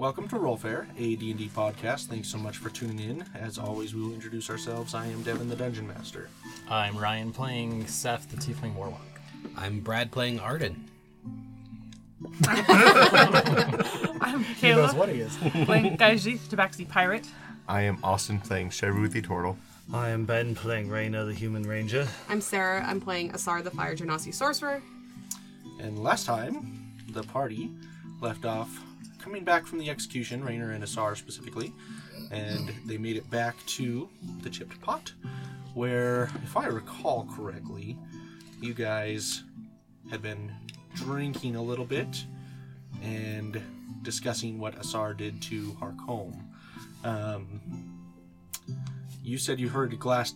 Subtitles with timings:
[0.00, 2.06] Welcome to Rollfare, a D&D podcast.
[2.06, 3.22] Thanks so much for tuning in.
[3.34, 4.94] As always, we will introduce ourselves.
[4.94, 6.30] I am Devin, the Dungeon Master.
[6.70, 9.20] I'm Ryan playing Seph, the Tiefling Warlock.
[9.58, 10.88] I'm Brad playing Arden.
[12.46, 15.36] I'm He knows Kayla, what he is.
[15.66, 17.28] playing Gaiji, Tabaxi Pirate.
[17.68, 19.58] I am Austin playing Sheru the Turtle.
[19.92, 22.08] I am Ben playing Reyna, the Human Ranger.
[22.30, 22.82] I'm Sarah.
[22.86, 24.80] I'm playing Asar the Fire Genasi Sorcerer.
[25.78, 27.70] And last time, the party
[28.22, 28.82] left off
[29.22, 31.72] coming back from the execution, Rainer and Asar specifically,
[32.30, 34.08] and they made it back to
[34.42, 35.12] the chipped pot,
[35.74, 37.96] where, if I recall correctly,
[38.60, 39.44] you guys
[40.10, 40.52] had been
[40.94, 42.24] drinking a little bit
[43.02, 43.60] and
[44.02, 46.36] discussing what Asar did to Harcombe.
[47.04, 47.60] Um,
[49.22, 50.34] you said you heard glass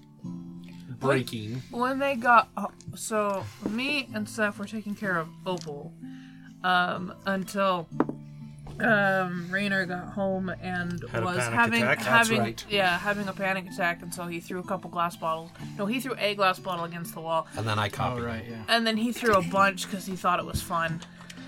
[1.01, 1.63] breaking.
[1.71, 5.93] When they got uh, so me and Seph were taking care of Opal
[6.63, 7.89] um, until
[8.81, 11.99] um, Rainer got home and Had a was panic having attack?
[11.99, 12.65] That's having right.
[12.69, 15.51] yeah having a panic attack, and so he threw a couple glass bottles.
[15.79, 18.25] No, he threw a glass bottle against the wall, And then I Oh, copied.
[18.25, 18.51] right, it.
[18.51, 18.65] yeah.
[18.69, 21.01] and then he threw a bunch because he thought it was fun.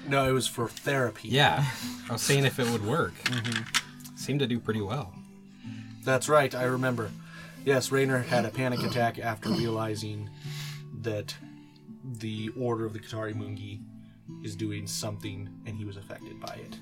[0.08, 1.28] No, it was for therapy.
[1.28, 1.64] Yeah.
[2.08, 3.14] I was seeing if it would work.
[3.24, 4.16] Mm-hmm.
[4.16, 5.12] Seemed to do pretty well.
[6.04, 7.10] That's right, I remember.
[7.64, 10.30] Yes, Rainer had a panic attack after realizing
[11.00, 11.34] that
[12.04, 13.80] the Order of the Katari Mungi
[14.44, 16.78] is doing something and he was affected by it.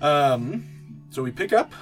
[0.00, 0.66] Um,
[1.10, 1.72] so we pick up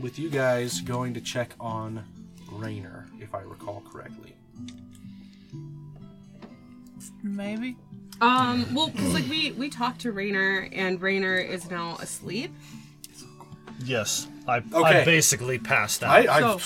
[0.00, 2.04] with you guys going to check on
[2.50, 4.34] Rainer, if I recall correctly.
[7.22, 7.76] Maybe.
[8.20, 12.52] Um, well, because like we we talked to Rainer, and Rainer is now asleep.
[13.84, 15.02] Yes, I, Okay.
[15.02, 16.10] I basically passed out.
[16.28, 16.60] I, I So-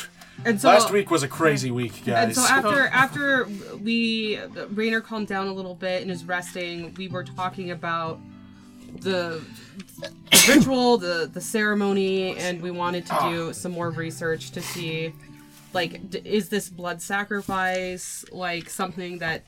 [0.47, 2.37] And so last week was a crazy week, And guys.
[2.37, 3.47] so after after
[3.83, 4.39] we
[4.71, 8.19] Rainer calmed down a little bit and is resting, we were talking about
[9.01, 9.41] the,
[9.99, 15.13] the ritual, the the ceremony, and we wanted to do some more research to see,
[15.73, 19.45] like, d- is this blood sacrifice like something that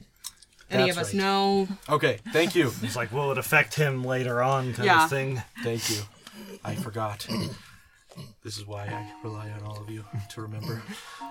[0.71, 1.23] any That's of us right.
[1.23, 1.69] know?
[1.89, 2.73] okay, thank you.
[2.83, 5.05] It's like, will it affect him later on, kind Yeah.
[5.05, 5.43] of thing.
[5.63, 5.99] Thank you.
[6.65, 7.27] I forgot.
[8.45, 10.81] This is why I rely on all of you to remember.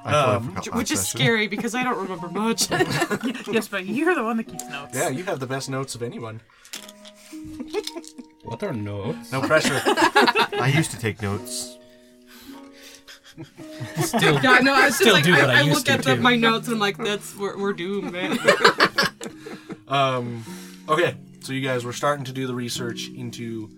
[0.05, 1.19] I totally Um, forgot Which last is session.
[1.19, 2.69] scary because I don't remember much.
[3.47, 4.91] yes, but you're the one that keeps notes.
[4.93, 6.41] Yeah, you have the best notes of anyone.
[8.43, 9.31] What are notes?
[9.31, 9.81] No pressure.
[9.85, 11.77] I used to take notes.
[13.95, 15.85] Still, yeah, no, I was just Still like, do what I I, I used look
[15.85, 16.21] to, at the, too.
[16.21, 18.37] my notes and I'm like, that's we're, we're doomed, man.
[19.87, 20.43] um,
[20.87, 23.71] okay, so you guys were starting to do the research into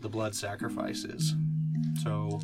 [0.00, 1.34] the blood sacrifices.
[2.02, 2.40] So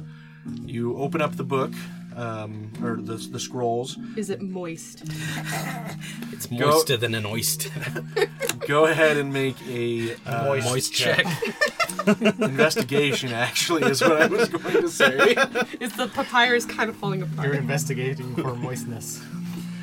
[0.65, 1.73] you open up the book,
[2.17, 3.97] um, or the, the scrolls.
[4.17, 5.03] is it moist?
[6.33, 7.71] it's moister than an oyster.
[8.67, 11.25] Go ahead and make a uh, Moist Moist check.
[11.27, 12.39] check.
[12.41, 13.33] investigation.
[13.33, 15.35] Actually, is what I was going to say.
[15.81, 17.47] Is the papyrus kind of falling apart?
[17.47, 19.23] You're investigating for moistness.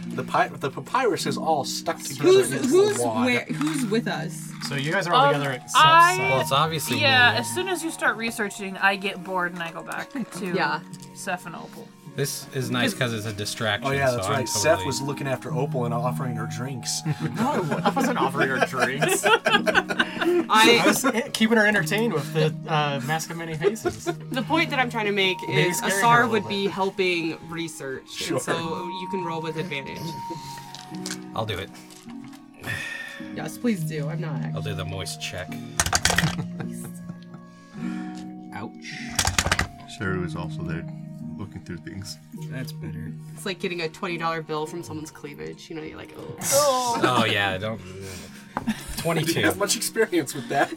[0.07, 2.23] The pi- the papyrus is all stuck together.
[2.29, 3.25] Who's against who's the wad.
[3.25, 4.51] where, who's with us?
[4.67, 7.37] So you guys are all Um, together at Seph's I- Well, it's obviously Yeah, me.
[7.39, 10.81] as soon as you start researching, I get bored and I go back to Yeah.
[11.15, 11.87] Seph and Opal.
[12.15, 13.87] This is nice because it's a distraction.
[13.89, 14.49] Oh yeah, that's so I'm right.
[14.49, 17.01] Seph was looking after Opal and offering her drinks.
[17.35, 19.23] No, I wasn't offering her drinks.
[19.25, 24.05] I I was keeping her entertained with the uh, Mask of Many Faces.
[24.05, 26.49] the point that I'm trying to make is scaring a Asar would bit.
[26.49, 28.39] be helping research, Sure.
[28.39, 29.97] so you can roll with advantage.
[31.35, 31.69] I'll do it.
[33.35, 34.07] Yes, please do.
[34.07, 34.39] I'm not.
[34.53, 35.47] I'll do the moist check.
[38.53, 38.71] Ouch.
[39.99, 40.85] Sheru is also there
[41.43, 42.17] looking through things.
[42.49, 43.11] That's better.
[43.35, 45.69] It's like getting a twenty dollar bill from someone's cleavage.
[45.69, 46.99] You know, you're like, oh.
[47.03, 47.79] Oh yeah, don't.
[48.97, 49.41] Twenty-two.
[49.41, 50.71] have much experience with that?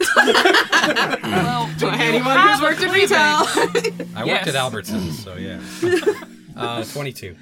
[1.23, 3.17] Well, Anyone who's worked in retail.
[3.17, 4.45] I Yes.
[4.45, 5.59] worked at Albertsons, so yeah.
[6.57, 7.35] Uh, Twenty-two.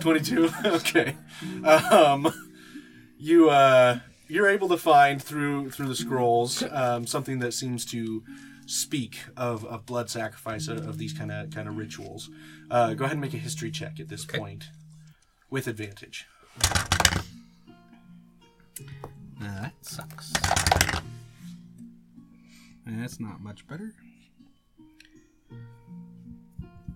[0.00, 1.16] 22 okay
[1.64, 2.30] um
[3.18, 8.22] you uh you're able to find through through the scrolls um, something that seems to
[8.66, 12.30] speak of, of blood sacrifice of, of these kind of kind of rituals
[12.70, 14.38] uh, go ahead and make a history check at this Okay.
[14.38, 14.70] point
[15.50, 16.26] with advantage
[19.40, 20.32] that sucks.
[22.86, 23.92] That's not much better.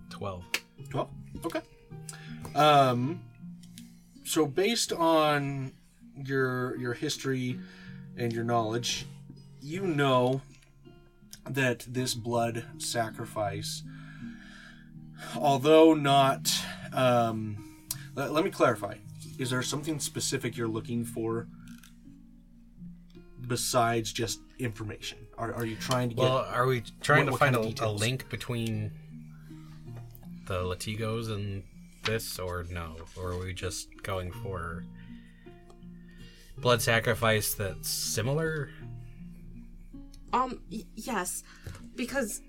[0.09, 0.43] Twelve.
[0.89, 1.09] 12
[1.45, 1.59] okay
[2.55, 3.19] um
[4.23, 5.73] so based on
[6.15, 7.59] your your history
[8.15, 9.05] and your knowledge
[9.61, 10.39] you know
[11.53, 13.83] that this blood sacrifice
[15.35, 16.51] although not
[16.93, 17.85] um
[18.15, 18.95] let, let me clarify
[19.37, 21.47] is there something specific you're looking for
[23.47, 25.19] besides just information?
[25.37, 26.21] Are, are you trying to get?
[26.21, 28.91] Well, are we trying What- to find kind a, of a link between
[30.47, 31.63] the Latigos and
[32.03, 32.95] this, or no?
[33.15, 34.83] Or are we just going for
[36.57, 38.69] blood sacrifice that's similar?
[40.33, 41.43] Um, y- yes,
[41.95, 42.41] because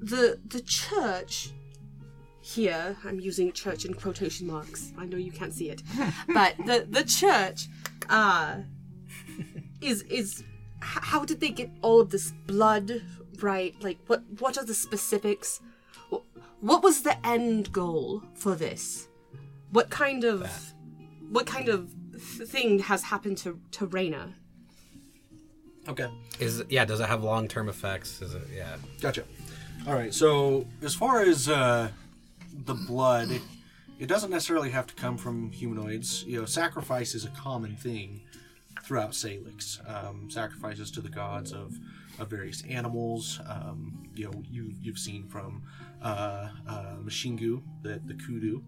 [0.00, 1.50] the the church
[2.42, 4.92] here, I'm using church in quotation marks.
[4.98, 5.82] I know you can't see it,
[6.28, 7.68] but the the church,
[8.08, 8.56] uh,
[9.80, 10.44] is is
[10.80, 13.02] how did they get all of this blood?
[13.40, 15.60] Right, like what what are the specifics?
[16.60, 19.08] What was the end goal for this?
[19.70, 20.50] What kind of
[21.30, 21.90] what kind of
[22.22, 24.34] thing has happened to to Reyna?
[25.88, 26.08] Okay.
[26.38, 26.84] Is yeah?
[26.84, 28.22] Does it have long term effects?
[28.22, 28.76] Is it yeah?
[29.00, 29.24] Gotcha.
[29.86, 30.12] All right.
[30.12, 31.90] So as far as uh,
[32.64, 33.42] the blood, it,
[33.98, 36.24] it doesn't necessarily have to come from humanoids.
[36.24, 38.22] You know, sacrifice is a common thing
[38.82, 39.80] throughout Salix.
[39.86, 41.78] Um, sacrifices to the gods of,
[42.18, 43.40] of various animals.
[43.46, 45.62] Um, you know, you you've seen from
[46.02, 48.62] uh, uh, Mashingu that the kudu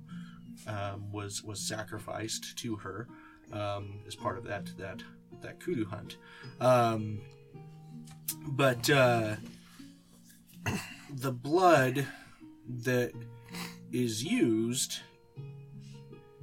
[0.66, 3.08] um, was was sacrificed to her
[3.52, 5.02] um, as part of that that
[5.42, 6.16] that kudu hunt.
[6.60, 7.20] Um,
[8.48, 9.36] but uh,
[11.10, 12.06] the blood
[12.68, 13.12] that
[13.92, 15.00] is used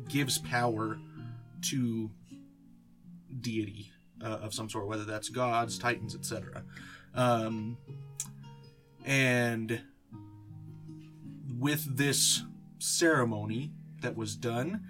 [0.07, 0.99] gives power
[1.61, 2.09] to
[3.41, 3.91] deity
[4.23, 6.63] uh, of some sort, whether that's gods, titans, etc.
[7.15, 7.77] Um,
[9.05, 9.81] and
[11.57, 12.43] with this
[12.79, 14.85] ceremony that was done,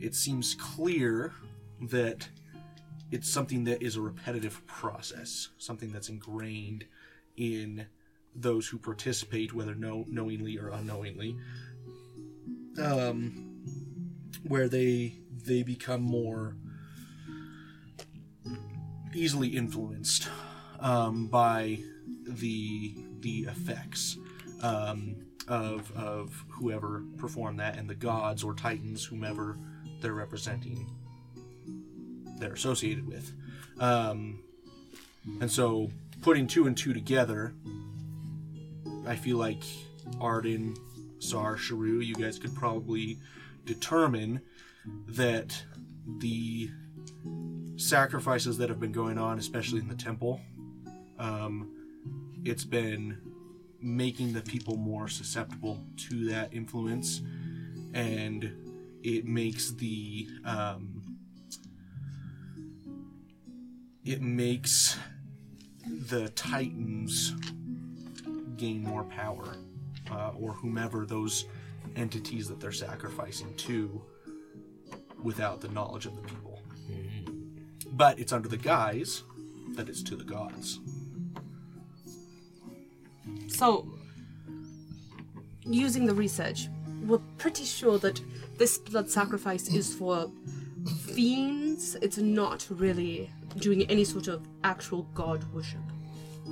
[0.00, 1.32] it seems clear
[1.80, 2.28] that
[3.10, 6.84] it's something that is a repetitive process, something that's ingrained
[7.36, 7.86] in
[8.34, 11.36] those who participate, whether know, knowingly or unknowingly,
[12.80, 13.62] um,
[14.46, 15.14] where they
[15.44, 16.56] they become more
[19.14, 20.28] easily influenced
[20.80, 21.78] um, by
[22.26, 24.16] the the effects
[24.62, 25.16] um,
[25.48, 29.58] of of whoever performed that, and the gods or titans, whomever
[30.00, 30.86] they're representing,
[32.38, 33.32] they're associated with.
[33.80, 34.40] Um,
[35.40, 35.90] and so,
[36.22, 37.54] putting two and two together,
[39.06, 39.62] I feel like
[40.20, 40.76] Arden,
[41.18, 43.18] Sar, Sharu, you guys could probably
[43.64, 44.40] determine
[45.08, 45.62] that
[46.18, 46.70] the
[47.76, 50.40] sacrifices that have been going on, especially in the temple,
[51.18, 51.70] um,
[52.44, 53.18] it's been
[53.80, 57.22] making the people more susceptible to that influence,
[57.94, 58.52] and
[59.02, 60.97] it makes the um,
[64.08, 64.96] it makes
[65.86, 67.34] the titans
[68.56, 69.54] gain more power,
[70.10, 71.44] uh, or whomever those
[71.94, 74.00] entities that they're sacrificing to,
[75.22, 76.62] without the knowledge of the people.
[77.92, 79.24] But it's under the guise
[79.74, 80.80] that it's to the gods.
[83.48, 83.92] So,
[85.66, 86.68] using the research,
[87.02, 88.22] we're pretty sure that
[88.56, 90.30] this blood sacrifice is for
[91.04, 91.94] fiends.
[92.00, 95.80] It's not really doing any sort of actual god worship.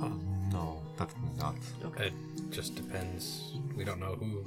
[0.01, 0.09] Uh,
[0.51, 1.55] no, definitely not.
[1.85, 2.07] Okay.
[2.07, 3.53] It just depends.
[3.75, 4.43] We don't know who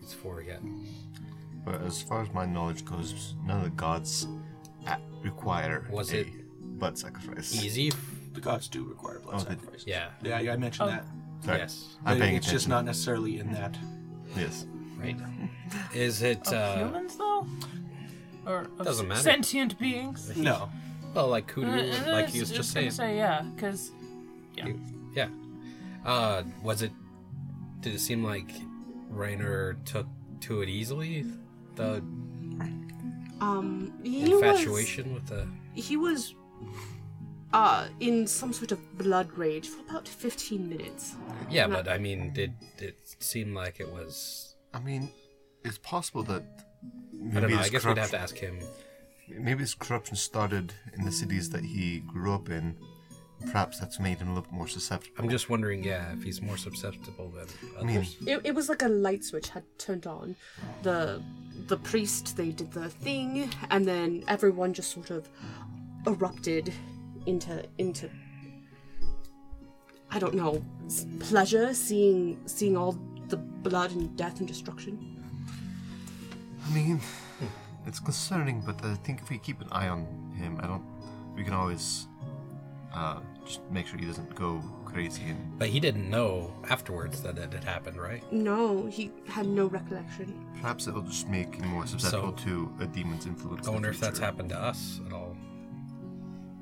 [0.00, 0.60] it's for yet.
[1.64, 4.26] But as far as my knowledge goes, none of the gods
[4.86, 6.28] a- require Was a it
[6.78, 7.54] blood sacrifice.
[7.64, 7.92] Easy?
[8.34, 9.84] The gods do require blood Oh, they- sacrifice.
[9.86, 10.08] Yeah.
[10.22, 11.04] Yeah, yeah, I mentioned that.
[11.44, 11.58] Sorry.
[11.58, 11.96] Yes.
[12.04, 12.70] I'm But paying it's just attention.
[12.70, 13.76] not necessarily in that.
[14.36, 14.66] Yes.
[14.98, 15.16] Right.
[15.94, 16.46] Is it?
[16.48, 17.46] Of uh humans, though?
[18.46, 19.20] Or of Doesn't matter.
[19.22, 20.34] sentient beings?
[20.36, 20.68] No.
[21.14, 23.12] Well, like kudu, Uh, like he was just gonna saying.
[23.12, 23.92] say, yeah, because
[24.56, 25.28] Yeah.
[26.04, 26.92] Uh, was it?
[27.80, 28.50] Did it seem like
[29.08, 30.06] Rainer took
[30.40, 31.24] to it easily?
[31.76, 32.02] The
[33.40, 35.46] Um, he infatuation with the.
[35.74, 36.34] He was,
[37.52, 41.14] uh, in some sort of blood rage for about 15 minutes.
[41.50, 41.76] Yeah, No.
[41.76, 44.54] but I mean, did it seem like it was?
[44.72, 45.10] I mean,
[45.64, 46.42] it's possible that
[47.12, 47.58] maybe I don't know.
[47.58, 48.58] I this guess we'd have to ask him.
[49.28, 52.76] Maybe his corruption started in the cities that he grew up in.
[53.46, 55.16] Perhaps that's made him a little more susceptible.
[55.18, 57.46] I'm just wondering, yeah, if he's more susceptible than
[57.78, 58.16] I mean, others.
[58.26, 60.36] It, it was like a light switch had turned on.
[60.82, 61.22] The
[61.66, 65.28] the priest they did the thing, and then everyone just sort of
[66.06, 66.72] erupted
[67.26, 68.08] into into
[70.10, 75.20] I don't know s- pleasure seeing seeing all the blood and death and destruction.
[76.66, 77.00] I mean,
[77.86, 80.84] it's concerning, but I think if we keep an eye on him, I don't.
[81.36, 82.06] We can always
[82.94, 87.36] uh, just make sure he doesn't go crazy and But he didn't know afterwards that
[87.38, 88.22] it had happened, right?
[88.32, 90.28] No, he had no recollection.
[90.60, 93.66] perhaps it'll just make him more susceptible So- to a demon's influence.
[93.66, 95.36] I wonder the if that's happened to us at all.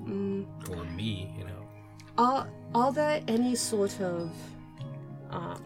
[0.06, 1.62] or me, you know.
[2.18, 4.32] Are are there any sort of
[5.30, 5.62] um,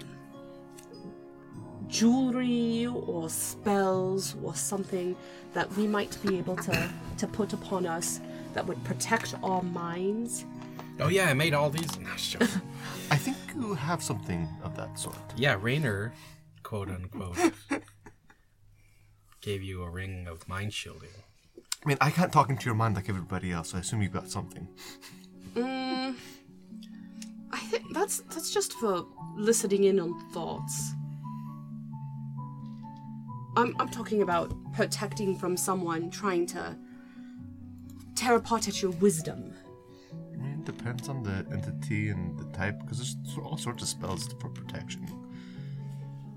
[1.88, 5.16] jewelry or spells or something
[5.54, 8.20] that we might be able to to put upon us
[8.54, 10.44] that would protect our minds?
[10.98, 11.98] Oh yeah, I made all these.
[11.98, 12.40] No, sure.
[13.10, 15.16] I think you have something of that sort.
[15.36, 16.12] yeah, Rainer,
[16.62, 17.36] quote unquote,
[19.40, 21.10] gave you a ring of mind shielding.
[21.84, 23.74] I mean, I can't talk into your mind like everybody else.
[23.74, 24.66] I assume you've got something.
[25.54, 26.16] Mm,
[27.52, 30.92] I think that's that's just for listening in on thoughts.
[33.56, 36.76] I'm I'm talking about protecting from someone trying to
[38.14, 39.54] tear apart at your wisdom.
[40.12, 43.88] I mean, it depends on the entity and the type, because there's all sorts of
[43.88, 45.06] spells for protection.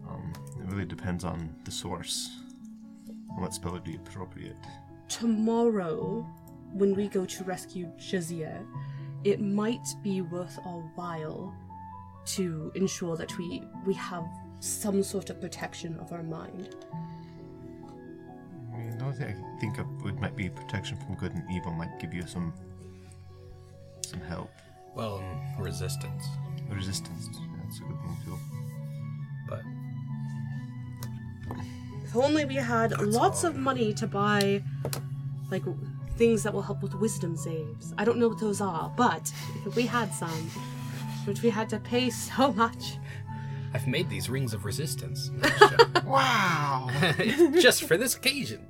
[0.08, 2.30] Um, it really depends on the source,
[3.08, 4.56] and what spell would be appropriate.
[5.10, 6.26] Tomorrow,
[6.72, 8.66] when we go to rescue Jazia,
[9.24, 11.54] it might be worth our while
[12.26, 14.26] to ensure that we we have
[14.60, 16.76] some sort of protection of our mind.
[18.74, 21.44] I mean, the only thing I think of would might be protection from good and
[21.52, 22.54] evil might give you some
[24.06, 24.52] some help.
[24.96, 26.26] Well, um, resistance,
[26.70, 28.38] Resistance, yeah, that's a good thing too.
[29.48, 29.62] but
[32.04, 34.64] If only we had lots of money to buy,
[35.52, 35.64] like,
[36.18, 37.94] things that will help with wisdom saves.
[37.98, 39.32] I don't know what those are, but
[39.66, 40.50] if we had some,
[41.26, 42.98] which we had to pay so much.
[43.74, 45.32] I've made these rings of resistance
[46.06, 46.90] Wow!
[47.60, 48.66] just for this occasion.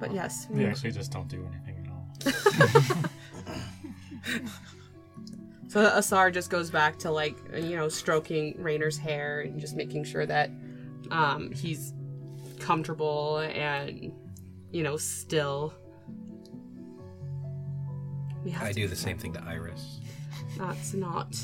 [0.00, 3.10] But yes, We we, actually just don't do anything at all.
[5.68, 10.04] so Asar just goes back to like you know stroking Rainer's hair and just making
[10.04, 10.50] sure that
[11.10, 11.94] um, he's
[12.58, 14.12] comfortable and
[14.72, 15.74] you know still.
[18.60, 20.00] I do the same thing to Iris.
[20.58, 21.34] That's not.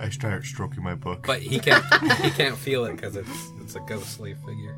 [0.00, 1.26] I start stroking my book.
[1.26, 1.84] But he can't.
[2.22, 4.76] he can't feel it because it's it's a ghostly figure.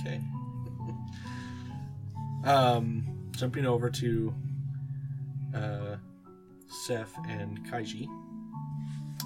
[0.00, 0.20] Okay.
[2.44, 4.34] Um, jumping over to
[5.54, 5.96] uh,
[6.68, 8.06] Seph and Kaiji.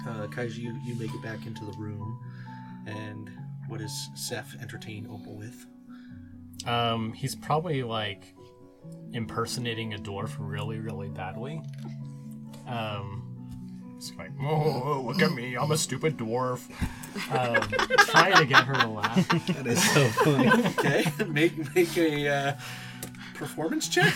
[0.07, 2.19] Uh, Kaiji, you, you make it back into the room,
[2.85, 3.29] and
[3.67, 5.65] what does Seph entertain Opal with?
[6.65, 8.33] Um, he's probably like
[9.13, 11.61] impersonating a dwarf really, really badly.
[12.67, 13.25] Um,
[13.97, 16.69] it's like, oh, look at me, I'm a stupid dwarf.
[17.31, 17.69] Um,
[18.05, 19.27] trying to get her to laugh.
[19.47, 20.49] That is so funny.
[20.69, 22.53] Okay, make make a uh,
[23.33, 24.13] performance check.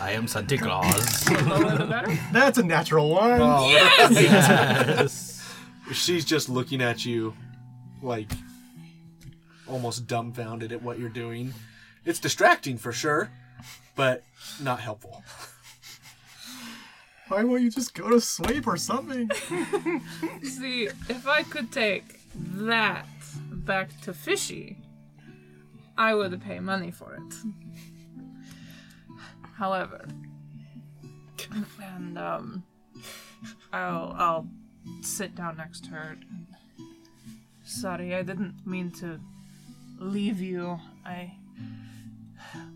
[0.00, 1.28] I am Santa Claus.
[1.46, 2.18] Lower the better.
[2.32, 3.40] That's a natural one.
[3.70, 5.46] yes.
[5.92, 7.34] She's just looking at you,
[8.00, 8.30] like
[9.68, 11.52] almost dumbfounded at what you're doing.
[12.04, 13.30] It's distracting for sure,
[13.94, 14.22] but
[14.62, 15.22] not helpful.
[17.28, 19.30] Why won't you just go to sleep or something?
[20.42, 23.06] See, if I could take that
[23.52, 24.78] back to Fishy,
[25.96, 27.34] I would pay money for it.
[29.54, 30.06] However,
[31.80, 32.64] and um,
[33.72, 34.48] I'll I'll
[35.02, 36.16] sit down next to her.
[37.64, 39.20] Sorry, I didn't mean to
[39.98, 40.80] leave you.
[41.04, 41.32] I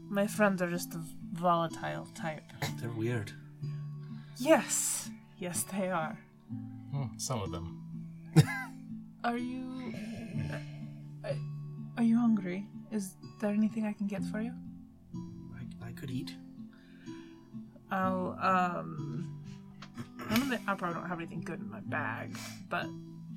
[0.09, 1.01] my friends are just a
[1.33, 2.43] volatile type.
[2.81, 3.33] They're weird.
[4.39, 6.19] Yes, yes, they are.
[6.93, 7.81] Hmm, Some of them.
[9.25, 9.95] Are you?
[11.25, 11.33] uh,
[11.97, 12.67] Are you hungry?
[12.93, 14.53] Is there anything I can get for you?
[15.57, 16.35] I, I could eat.
[17.91, 19.41] I'll um.
[20.31, 22.37] I don't think I probably don't have anything good in my bag,
[22.69, 22.87] but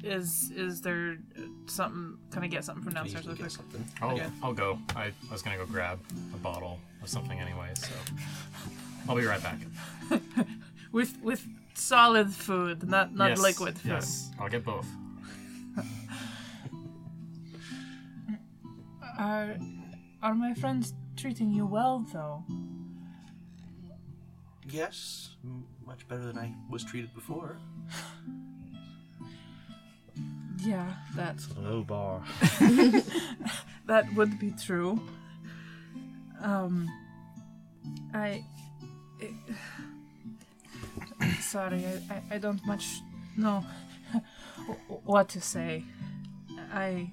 [0.03, 2.17] is is there uh, something?
[2.31, 3.71] Can I get something from downstairs easily real get quick?
[3.71, 3.85] something.
[4.01, 4.27] I'll, Okay.
[4.43, 4.79] I'll go.
[4.95, 5.99] I, I was gonna go grab
[6.33, 7.89] a bottle of something anyway, so
[9.09, 9.59] I'll be right back.
[10.93, 13.91] With with solid food, not not yes, liquid food.
[13.91, 14.87] Yes, I'll get both.
[19.19, 19.57] Are
[20.21, 22.43] are my friends treating you well though?
[24.69, 27.57] Yes, m- much better than I was treated before.
[30.67, 32.21] Yeah, that Low bar.
[33.85, 34.99] that would be true.
[36.41, 36.89] Um,
[38.13, 38.43] I.
[41.21, 42.99] I sorry, I, I, I don't much
[43.37, 43.63] know
[45.05, 45.85] what to say.
[46.73, 47.11] I.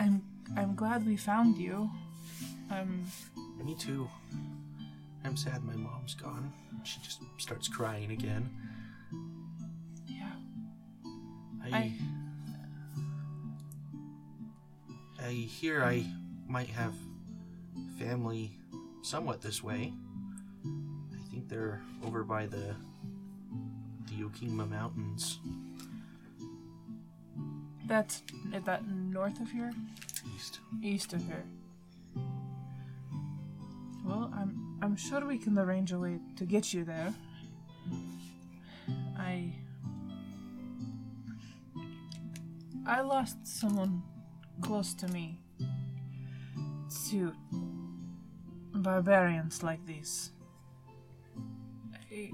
[0.00, 0.22] I'm
[0.56, 1.88] I'm glad we found you.
[2.72, 3.06] Um,
[3.62, 4.08] Me too.
[5.24, 6.52] I'm sad my mom's gone.
[6.82, 8.50] She just starts crying again.
[11.72, 11.92] I, I-
[15.20, 16.06] I hear I
[16.46, 16.94] might have
[17.98, 18.56] family
[19.02, 19.92] somewhat this way.
[20.64, 22.74] I think they're over by the
[24.08, 25.38] the Okima Mountains
[27.86, 28.22] That's
[28.54, 29.72] is that north of here?
[30.34, 30.60] east.
[30.82, 31.44] East of here.
[34.06, 37.12] Well, I'm I'm sure we can arrange a way to get you there.
[39.18, 39.52] I
[42.88, 44.02] I lost someone
[44.62, 45.40] close to me
[47.10, 47.32] to
[48.74, 50.30] barbarians like these.
[52.10, 52.30] I,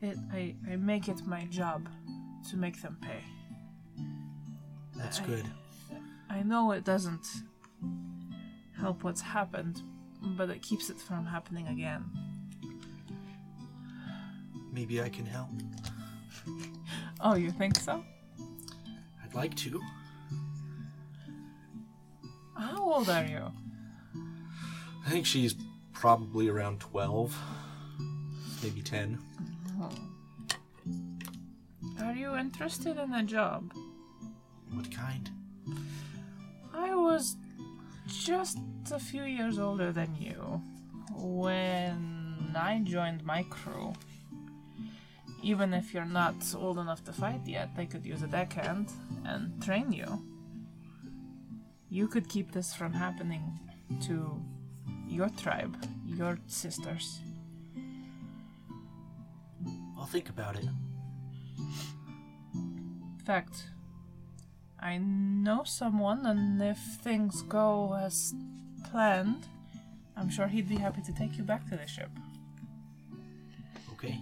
[0.00, 1.88] it, I, I make it my job
[2.50, 3.24] to make them pay.
[4.96, 5.44] That's I- good.
[6.30, 7.26] I know it doesn't
[8.78, 9.82] help what's happened,
[10.22, 12.04] but it keeps it from happening again.
[14.78, 15.48] Maybe I can help.
[17.20, 18.04] Oh, you think so?
[19.24, 19.82] I'd like to.
[22.56, 23.42] How old are you?
[25.04, 25.56] I think she's
[25.92, 27.36] probably around 12,
[28.62, 29.18] maybe 10.
[32.00, 33.72] Are you interested in a job?
[34.70, 35.28] What kind?
[36.72, 37.34] I was
[38.06, 38.58] just
[38.92, 40.62] a few years older than you
[41.16, 43.92] when I joined my crew.
[45.42, 48.90] Even if you're not old enough to fight yet, they could use a deckhand
[49.24, 50.22] and train you.
[51.88, 53.58] You could keep this from happening
[54.02, 54.42] to
[55.08, 57.20] your tribe, your sisters.
[59.98, 60.66] I'll think about it.
[62.54, 63.70] In fact,
[64.80, 68.34] I know someone, and if things go as
[68.90, 69.46] planned,
[70.16, 72.10] I'm sure he'd be happy to take you back to the ship.
[73.92, 74.20] Okay.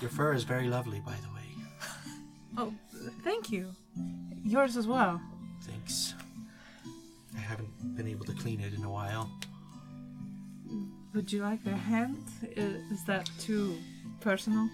[0.00, 1.36] Your fur is very lovely, by the way.
[2.56, 2.72] Oh,
[3.22, 3.70] thank you.
[4.44, 5.20] Yours as well.
[5.62, 6.14] Thanks.
[7.36, 9.30] I haven't been able to clean it in a while.
[11.14, 12.16] Would you like a hand?
[12.56, 12.60] Uh,
[12.92, 13.76] is that too
[14.20, 14.68] personal?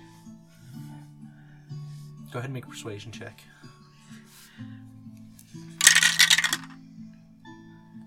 [2.33, 3.41] Go ahead and make a persuasion check.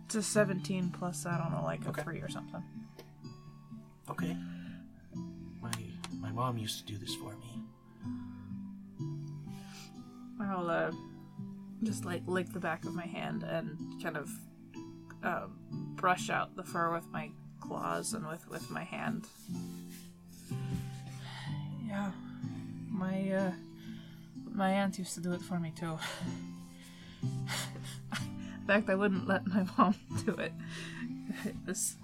[0.05, 2.01] It's a 17 plus, I don't know, like a Okay.
[2.01, 2.63] 3 or something.
[4.09, 4.35] Okay.
[6.39, 7.63] My my mom used to do this for me.
[10.39, 10.91] I'll uh,
[11.83, 14.29] just like lick the back of my hand and kind of
[15.21, 15.47] uh,
[15.97, 19.27] brush out the fur with my claws and with, with my hand.
[21.85, 22.11] Yeah,
[22.89, 23.51] my uh,
[24.49, 25.99] my aunt used to do it for me too.
[27.21, 30.53] In fact, I wouldn't let my mom do it.
[31.43, 31.97] It was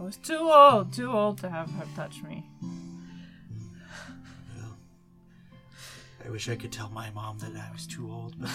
[0.00, 2.44] I was too old, too old to have her touch me.
[6.34, 8.50] Wish I could tell my mom that I was too old, but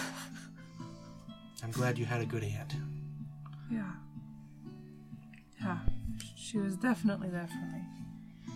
[1.62, 2.74] I'm glad you had a good aunt.
[3.72, 3.92] Yeah.
[5.62, 5.78] Yeah.
[6.36, 8.54] She was definitely there for me.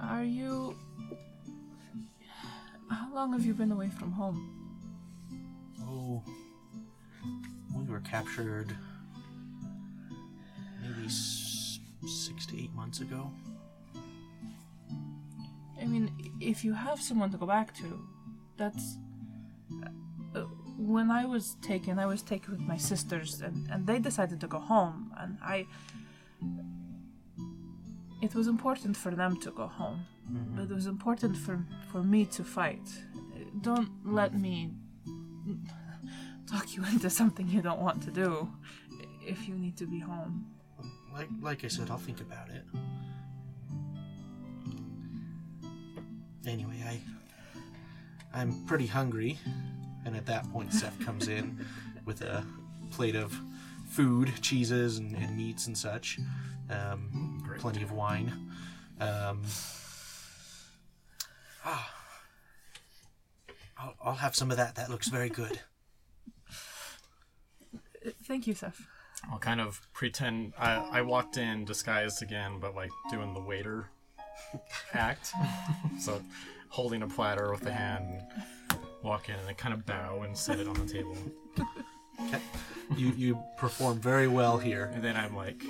[0.00, 0.76] Are you.
[2.88, 4.38] How long have you been away from home?
[5.82, 6.22] Oh,
[7.76, 8.72] we were captured
[10.80, 13.32] maybe s- six to eight months ago.
[15.80, 18.00] I mean, if you have someone to go back to,
[18.56, 18.98] that's.
[20.34, 20.40] Uh,
[20.76, 24.46] when I was taken, I was taken with my sisters, and, and they decided to
[24.46, 25.66] go home, and I.
[28.22, 30.04] It was important for them to go home,
[30.54, 32.86] but it was important for, for me to fight.
[33.62, 34.70] Don't let me
[36.50, 38.50] talk you into something you don't want to do
[39.22, 40.46] if you need to be home.
[41.12, 42.64] Like like I said, I'll think about it.
[46.46, 47.00] Anyway, I
[48.32, 49.38] I'm pretty hungry,
[50.04, 51.64] and at that point, Seph comes in
[52.04, 52.44] with a
[52.90, 53.38] plate of
[53.88, 56.18] food, cheeses, and, and meats and such.
[56.70, 58.32] Um, plenty of wine.
[59.00, 59.42] Um,
[61.64, 61.94] ah,
[63.78, 64.76] I'll, I'll have some of that.
[64.76, 65.60] That looks very good.
[68.24, 68.86] Thank you, Seph.
[69.30, 73.90] I'll kind of pretend I, I walked in disguised again, but like doing the waiter
[74.94, 75.32] act.
[75.98, 76.20] so
[76.68, 78.22] holding a platter with the hand,
[79.02, 81.16] walk in and then kind of bow and set it on the table.
[82.26, 82.40] Okay.
[82.96, 84.90] You you perform very well here.
[84.94, 85.62] And then I'm like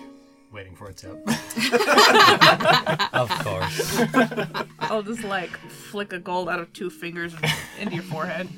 [0.53, 1.17] waiting for a tip.
[3.13, 4.01] Of course.
[4.81, 7.35] I'll just like flick a gold out of two fingers
[7.79, 8.49] into your forehead.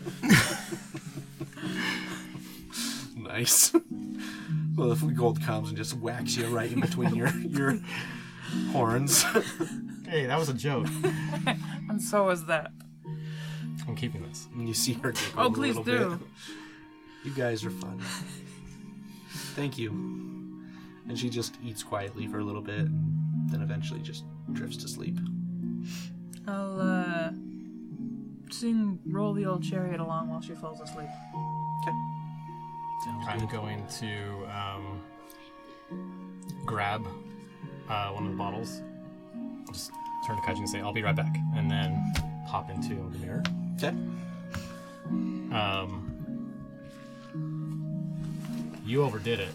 [3.17, 3.73] Nice.
[4.77, 7.79] well, if gold comes and just whacks you right in between your your
[8.73, 9.25] horns.
[10.13, 10.87] Hey, that was a joke.
[11.89, 12.71] And so is that.
[13.89, 14.47] I'm keeping this.
[14.55, 16.17] and you see her Oh, please little do.
[16.17, 16.29] bit.
[17.25, 17.99] You guys are fun.
[19.57, 19.91] Thank you.
[21.09, 24.89] And she just eats quietly for a little bit, and then eventually just drifts to
[24.89, 25.19] sleep.
[26.47, 27.31] I'll uh
[28.51, 31.09] sing "Roll the Old Chariot" along while she falls asleep.
[31.83, 31.97] Okay.
[33.29, 35.03] I'm going to um,
[36.65, 37.07] grab
[37.89, 38.81] uh, one of the bottles.
[39.73, 39.91] Just
[40.27, 42.13] turn to Kaiji and say, "I'll be right back," and then
[42.47, 43.43] pop into the mirror.
[43.77, 43.95] Okay.
[45.53, 46.09] Um,
[48.85, 49.55] you overdid it,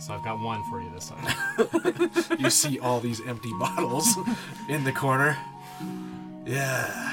[0.00, 2.10] so I've got one for you this time.
[2.38, 4.16] You see all these empty bottles
[4.68, 5.36] in the corner.
[6.44, 7.12] Yeah.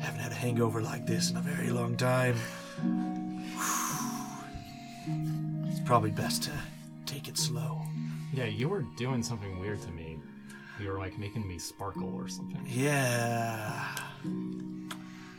[0.00, 2.36] Haven't had a hangover like this in a very long time.
[5.68, 6.50] It's probably best to
[7.04, 7.85] take it slow.
[8.36, 10.18] Yeah, you were doing something weird to me.
[10.78, 12.62] You were like making me sparkle or something.
[12.68, 13.96] Yeah.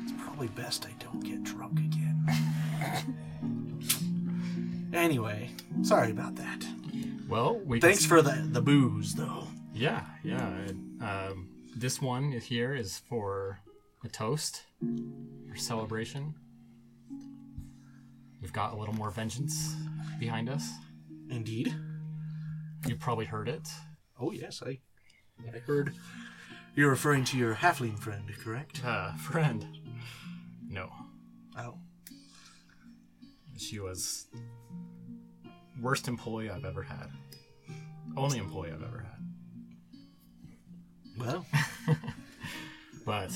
[0.02, 2.26] It's probably best I don't get drunk again.
[4.94, 5.52] anyway,
[5.84, 6.66] sorry about that.
[7.30, 9.48] Well, we Thanks for the the booze, though.
[9.76, 10.50] Yeah, yeah.
[11.00, 13.60] Um, this one here is for
[14.04, 14.64] a toast
[15.52, 16.34] or celebration.
[18.42, 19.76] We've got a little more vengeance
[20.20, 20.68] behind us.
[21.30, 21.76] Indeed.
[22.88, 23.68] You probably heard it.
[24.20, 24.80] Oh yes, I
[25.54, 25.94] I heard
[26.76, 28.82] you're referring to your halfling friend, correct?
[28.84, 29.66] Uh, friend.
[30.70, 30.90] No,
[31.58, 31.78] Oh.
[33.58, 34.28] she was
[35.82, 37.08] worst employee I've ever had.
[38.16, 39.20] Only employee I've ever had.
[41.26, 41.46] Well,
[43.06, 43.32] But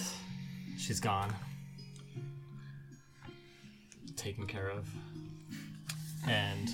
[0.77, 1.33] she's gone.
[4.15, 4.87] Taken care of.
[6.27, 6.69] And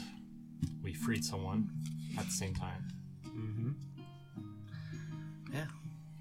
[0.83, 1.69] we freed someone
[2.17, 2.88] at the same time.
[3.27, 3.71] Mm-hmm.
[5.53, 5.65] yeah.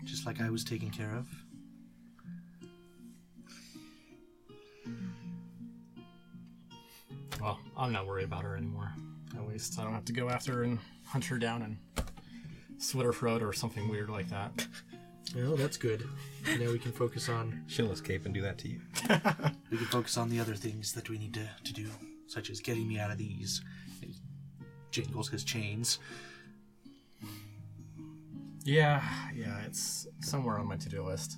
[0.05, 1.27] Just like I was taken care of.
[7.41, 8.93] Well, I'm not worried about her anymore.
[9.37, 11.77] At least I don't have to go after her and hunt her down and
[12.79, 14.67] slit her throat or something weird like that.
[15.35, 16.09] Well, that's good.
[16.47, 18.81] Now we can focus on She'll escape and do that to you.
[19.71, 21.91] we can focus on the other things that we need to, to do,
[22.27, 23.61] such as getting me out of these.
[24.97, 25.99] Jingles his chains.
[28.65, 29.03] Yeah,
[29.35, 31.37] yeah, it's somewhere on my to-do list.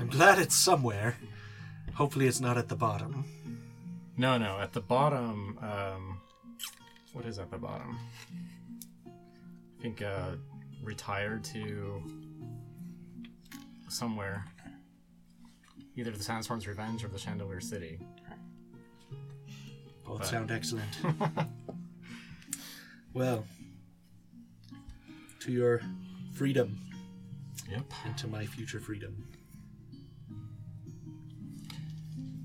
[0.00, 1.16] I'm glad it's somewhere.
[1.94, 3.24] Hopefully, it's not at the bottom.
[4.16, 6.20] No, no, at the bottom, um,
[7.12, 7.96] what is at the bottom?
[9.06, 10.32] I think, uh,
[10.82, 12.02] retired to
[13.88, 14.44] somewhere.
[15.94, 18.00] Either the Sandstorm's Revenge or the Chandelier City.
[20.04, 20.98] Both sound excellent.
[23.16, 23.44] well,
[25.40, 25.80] to your
[26.34, 26.78] freedom
[27.70, 27.84] Yep.
[28.04, 29.26] and to my future freedom.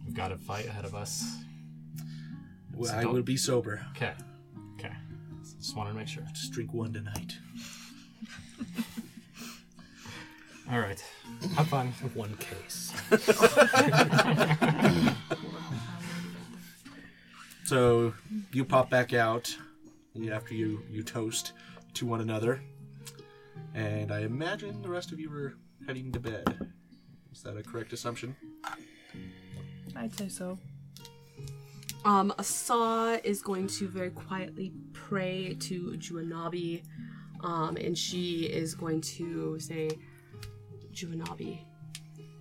[0.05, 1.35] We've got a fight ahead of us.
[2.73, 3.85] Well, So I will be sober.
[3.91, 4.13] Okay.
[4.79, 4.93] Okay.
[5.59, 6.23] Just wanted to make sure.
[6.33, 7.35] Just drink one tonight.
[10.71, 11.03] All right.
[11.57, 11.87] Have fun.
[12.13, 12.93] One case.
[17.71, 18.13] So
[18.51, 19.55] you pop back out
[20.31, 21.53] after you you toast
[21.93, 22.61] to one another,
[23.73, 25.55] and I imagine the rest of you are
[25.87, 26.71] heading to bed.
[27.31, 28.35] Is that a correct assumption?
[29.95, 30.57] I'd say so.
[32.03, 36.83] Um, Asa is going to very quietly pray to Juanabi,
[37.43, 39.89] um, and she is going to say,
[40.93, 41.59] Juanabi,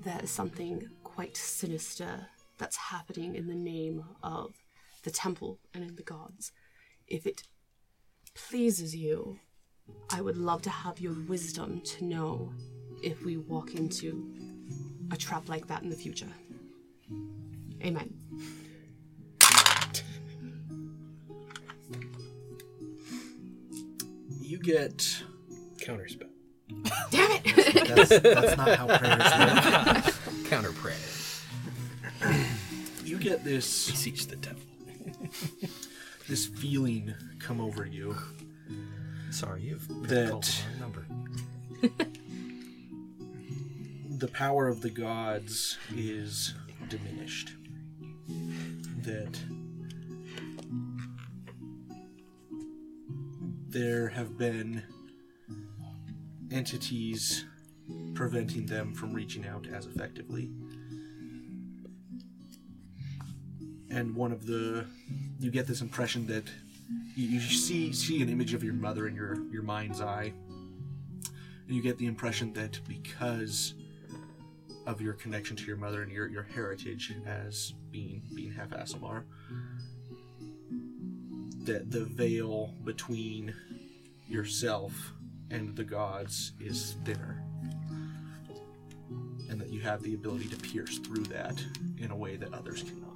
[0.02, 2.26] there is something quite sinister
[2.58, 4.54] that's happening in the name of
[5.02, 6.52] the temple and in the gods.
[7.06, 7.42] If it
[8.48, 9.38] pleases you,
[10.10, 12.52] I would love to have your wisdom to know
[13.02, 14.32] if we walk into
[15.10, 16.28] a trap like that in the future.
[17.82, 18.14] Amen.
[24.40, 25.22] You get.
[25.78, 26.28] Counterspell.
[27.10, 27.88] Damn it!
[27.88, 30.44] That's, that's not how prayers work.
[30.50, 30.96] Counter prayer.
[33.04, 34.62] You get this Beseech the devil.
[36.28, 38.16] this feeling come over you
[39.30, 42.06] Sorry, you've That- called the wrong number.
[44.18, 46.54] the power of the gods is
[46.88, 47.52] diminished.
[49.02, 49.38] That
[53.68, 54.82] there have been
[56.50, 57.44] entities
[58.14, 60.50] preventing them from reaching out as effectively.
[63.90, 64.86] And one of the.
[65.38, 66.44] You get this impression that
[67.14, 70.32] you, you see see an image of your mother in your your mind's eye,
[71.66, 73.74] and you get the impression that because
[74.86, 79.24] of your connection to your mother and your your heritage as being being half Aasimar,
[81.64, 83.54] that the veil between
[84.28, 85.12] yourself
[85.50, 87.42] and the gods is thinner.
[89.48, 91.60] And that you have the ability to pierce through that
[91.98, 93.09] in a way that others cannot.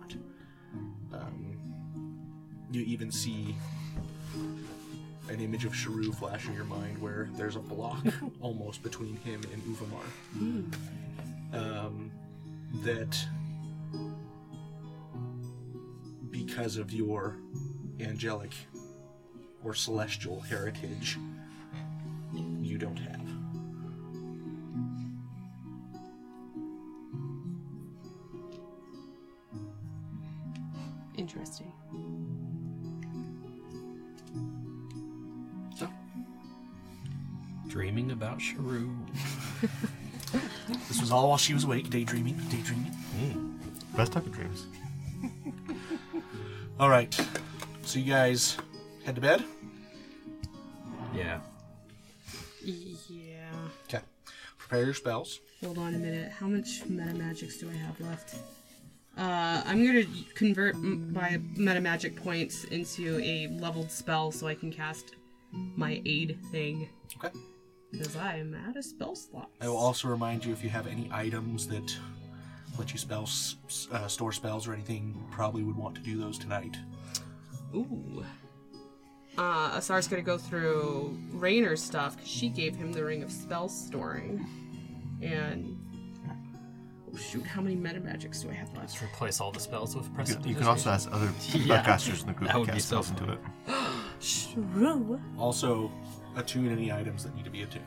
[2.74, 3.54] You even see
[5.28, 8.04] an image of Sharu flash in your mind where there's a block
[8.40, 10.74] almost between him and Uvamar.
[11.52, 12.10] Um,
[12.82, 13.16] that
[16.32, 17.36] because of your
[18.00, 18.50] angelic
[19.62, 21.16] or celestial heritage,
[22.60, 23.20] you don't have.
[31.16, 31.73] Interesting.
[38.14, 38.94] About Sharu.
[40.88, 42.92] this was all while she was awake, daydreaming, daydreaming.
[43.96, 44.66] Best type of dreams.
[46.80, 47.14] All right,
[47.82, 48.56] so you guys
[49.04, 49.44] head to bed.
[51.14, 51.38] Yeah.
[52.64, 53.52] Yeah.
[53.88, 54.00] Okay.
[54.58, 55.38] Prepare your spells.
[55.62, 56.32] Hold on a minute.
[56.32, 58.34] How much meta magics do I have left?
[59.16, 60.02] Uh, I'm gonna
[60.34, 65.14] convert m- my meta magic points into a leveled spell so I can cast
[65.52, 66.88] my aid thing.
[67.16, 67.30] Okay.
[67.98, 69.50] Because I am out of spell slots.
[69.60, 71.96] I will also remind you if you have any items that
[72.78, 76.18] let you spell s- s- uh, store spells or anything, probably would want to do
[76.18, 76.76] those tonight.
[77.74, 78.24] Ooh.
[79.38, 83.68] Uh, Asar's gonna go through Rainer's stuff because she gave him the Ring of Spell
[83.68, 84.46] Storing.
[85.22, 85.78] And.
[87.12, 88.78] Oh shoot, how many meta magics do I have left?
[88.80, 91.82] Let's replace all the spells with You you can also ask other Yeah.
[91.84, 93.38] casters in the group That to would be cast so spells into it.
[94.20, 95.20] Shrew.
[95.38, 95.92] Also,
[96.36, 97.84] attune any items that need to be attuned.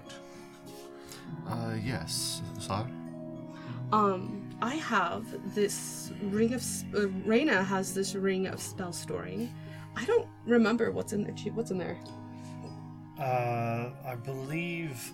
[1.47, 2.41] Uh, yes.
[2.60, 2.88] Sar?
[3.91, 6.62] Um, I have this ring of.
[6.62, 9.53] s- Uh, Reyna has this ring of spell storing.
[9.95, 11.33] I don't remember what's in there.
[11.53, 11.97] What's in there?
[13.19, 15.12] Uh, I believe,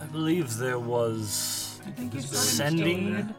[0.00, 3.34] I believe there was I think it's sending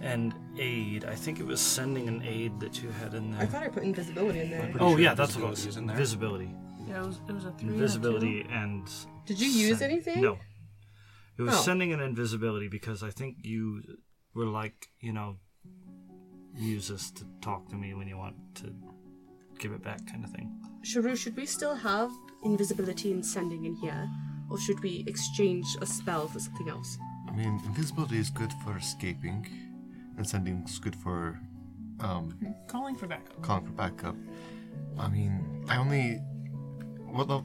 [0.00, 1.04] and aid.
[1.04, 3.40] I think it was sending an aid that you had in there.
[3.42, 4.72] I thought I put invisibility in there.
[4.78, 5.66] Oh sure yeah, that's what it invisibility was.
[5.66, 5.96] is in there.
[5.96, 6.50] Invisibility,
[6.90, 7.68] Yeah, it was, it was a three.
[7.68, 8.90] and a invisibility, and
[9.26, 10.20] Did you use send- anything?
[10.22, 10.38] No,
[11.38, 11.62] it was Oh.
[11.62, 13.82] sending an invisibility because I think you
[14.34, 15.36] were like, you know,
[16.56, 18.74] use this to talk to me when you want to
[19.58, 20.50] give it back, kind of thing.
[20.82, 22.10] Sharu, should we still have
[22.42, 24.08] invisibility and sending in here?
[24.50, 26.98] Or should we exchange a spell for something else?
[27.28, 29.46] I mean, invisibility is good for escaping,
[30.16, 31.38] and sending is good for
[32.00, 33.40] um, Calling for backup.
[33.42, 34.16] calling for backup.
[34.98, 36.20] I mean, I only
[37.12, 37.42] what level,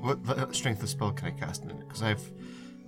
[0.00, 1.78] what, what strength of spell can I cast in it?
[1.80, 2.22] Because I've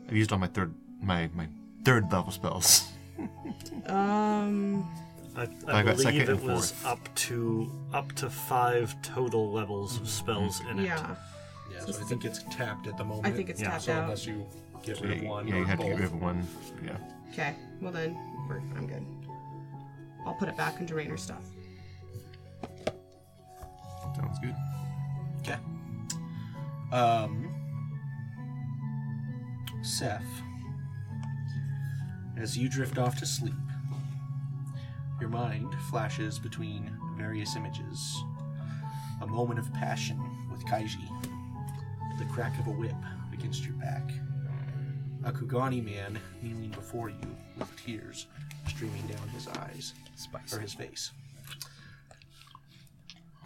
[0.08, 1.48] I've used all my third my my
[1.84, 2.88] third level spells.
[3.86, 4.88] Um,
[5.36, 6.86] I, I I got believe it was fourth.
[6.86, 10.84] up to up to five total levels of spells in it.
[10.84, 11.16] yeah.
[11.72, 13.26] Yeah, so I think it's tapped at the moment.
[13.26, 14.04] I think it's Yeah, tapped so out.
[14.04, 14.46] unless you
[14.84, 16.46] get So rid of one yeah, or you have to get rid of one.
[16.84, 16.96] Yeah.
[17.32, 18.16] Okay, well then,
[18.76, 19.04] I'm good.
[20.26, 21.42] I'll put it back into Rainer stuff.
[24.16, 24.54] Sounds good.
[25.40, 25.56] Okay.
[26.92, 27.54] Um,
[29.82, 30.24] Seph,
[32.36, 33.54] as you drift off to sleep,
[35.20, 38.22] your mind flashes between various images.
[39.22, 40.18] A moment of passion
[40.50, 41.06] with Kaiji,
[42.18, 42.96] the crack of a whip
[43.32, 44.10] against your back,
[45.24, 48.26] a Kugani man kneeling before you with tears
[48.66, 50.56] streaming down his eyes Spicy.
[50.56, 51.10] or his face.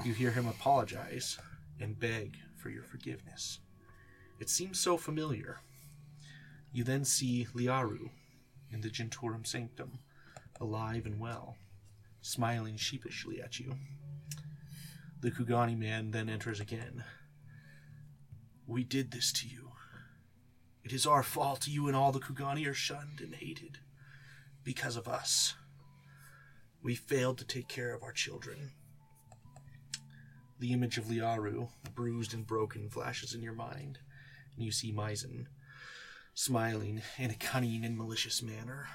[0.04, 1.38] You hear him apologize
[1.80, 3.58] and beg for your forgiveness.
[4.40, 5.60] It seems so familiar.
[6.72, 8.08] You then see Liaru
[8.72, 9.98] in the Gentorum Sanctum,
[10.58, 11.58] alive and well,
[12.22, 13.74] smiling sheepishly at you.
[15.20, 17.04] The Kugani man then enters again.
[18.66, 19.72] We did this to you.
[20.84, 23.76] It is our fault you and all the Kugani are shunned and hated
[24.62, 25.54] because of us.
[26.82, 28.70] We failed to take care of our children.
[30.60, 33.98] The image of Liaru, bruised and broken, flashes in your mind,
[34.54, 35.46] and you see Mizen,
[36.32, 38.86] smiling in a cunning and malicious manner.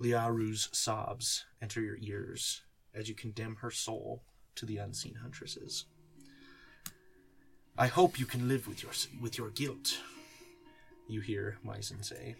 [0.00, 2.62] Liaru's sobs enter your ears
[2.94, 4.22] as you condemn her soul
[4.54, 5.84] to the unseen huntresses.
[7.76, 9.98] I hope you can live with your with your guilt,
[11.06, 12.34] you hear Mizen say.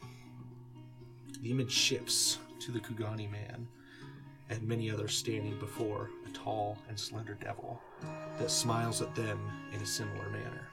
[1.40, 3.68] The image shifts to the Kugani man,
[4.50, 7.80] and many others standing before a tall and slender devil
[8.38, 9.38] that smiles at them
[9.72, 10.68] in a similar manner.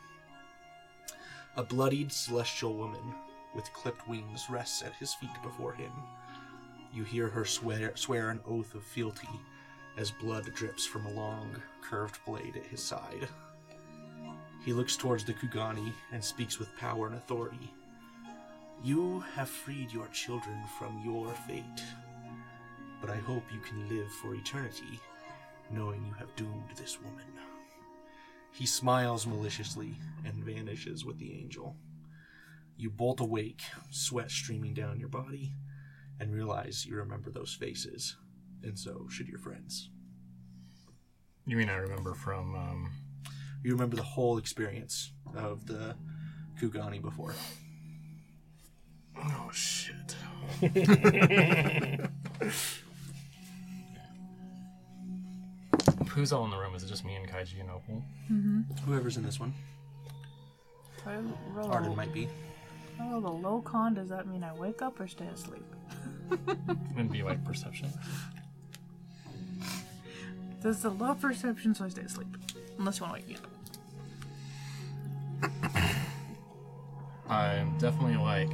[1.57, 3.13] A bloodied celestial woman
[3.53, 5.91] with clipped wings rests at his feet before him.
[6.93, 9.29] You hear her swear, swear an oath of fealty
[9.97, 13.27] as blood drips from a long, curved blade at his side.
[14.65, 17.73] He looks towards the Kugani and speaks with power and authority.
[18.83, 21.83] You have freed your children from your fate,
[23.05, 24.99] but I hope you can live for eternity,
[25.69, 27.25] knowing you have doomed this woman.
[28.51, 29.93] He smiles maliciously
[30.25, 31.75] and vanishes with the angel.
[32.77, 35.53] You bolt awake, sweat streaming down your body,
[36.19, 38.15] and realize you remember those faces,
[38.63, 39.89] and so should your friends.
[41.45, 42.91] You mean I remember from um,
[43.63, 45.95] You remember the whole experience of the
[46.59, 47.35] Kugani before.
[49.15, 50.15] Oh shit.
[56.15, 56.73] Who's all in the room?
[56.75, 58.01] Is it just me and Kaiji and Opal?
[58.31, 58.61] Mm-hmm.
[58.89, 59.53] Whoever's in this one,
[60.97, 61.17] If I
[61.53, 62.23] roll, Arden might be.
[62.23, 62.31] if
[63.01, 65.65] I roll a low con, does that mean I wake up or stay asleep?
[66.97, 67.89] It'd be like perception.
[70.63, 72.35] Does the low perception, so I stay asleep.
[72.79, 73.47] Unless you want to wake me up.
[77.29, 78.49] I'm definitely like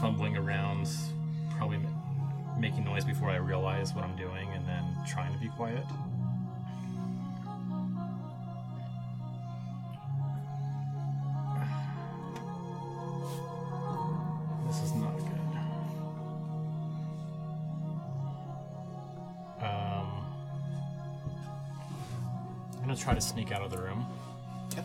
[0.00, 0.88] fumbling around,
[1.56, 1.88] probably ma-
[2.58, 5.84] making noise before I realize what I'm doing, and then trying to be quiet.
[23.10, 24.06] Try to sneak out of the room.
[24.76, 24.84] Yep.